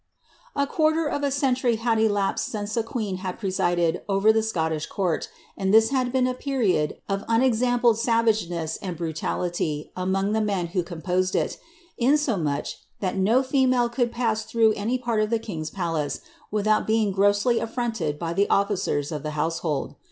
A 0.55 0.65
quarter 0.65 1.05
of 1.05 1.21
a 1.21 1.29
century 1.29 1.75
had 1.75 1.99
elapsed 1.99 2.47
since 2.47 2.75
a 2.75 2.81
queen 2.81 3.17
had 3.17 3.37
presided 3.37 4.01
over 4.09 4.33
the 4.33 4.41
Scottish 4.41 4.87
court, 4.87 5.29
and 5.55 5.71
this 5.71 5.91
had 5.91 6.11
been 6.11 6.25
a 6.25 6.33
period 6.33 6.97
of 7.07 7.23
unexampled 7.27 7.99
savageness 7.99 8.77
and 8.77 8.97
brutality 8.97 9.91
among 9.95 10.31
the 10.31 10.41
men 10.41 10.65
who 10.73 10.81
composed 10.81 11.35
it, 11.35 11.59
insomuch, 11.99 12.77
that 12.99 13.15
no 13.15 13.43
female 13.43 13.89
could 13.89 14.11
pass 14.11 14.41
through 14.43 14.73
any 14.73 14.97
part 14.97 15.21
of 15.21 15.29
the 15.29 15.37
king's 15.37 15.69
palace 15.69 16.21
without 16.49 16.87
being 16.87 17.11
grossly 17.11 17.59
aflronted 17.61 18.17
by 18.17 18.33
the 18.33 18.47
ofiicers 18.49 19.11
of 19.11 19.21
the 19.21 19.31
household. 19.37 19.93